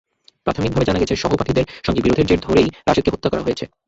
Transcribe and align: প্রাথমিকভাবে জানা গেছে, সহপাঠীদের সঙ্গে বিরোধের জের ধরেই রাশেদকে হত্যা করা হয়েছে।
প্রাথমিকভাবে 0.45 0.85
জানা 0.85 1.01
গেছে, 1.01 1.15
সহপাঠীদের 1.15 1.65
সঙ্গে 1.85 2.03
বিরোধের 2.03 2.27
জের 2.27 2.39
ধরেই 2.39 2.67
রাশেদকে 2.87 3.13
হত্যা 3.13 3.29
করা 3.29 3.45
হয়েছে। 3.45 3.65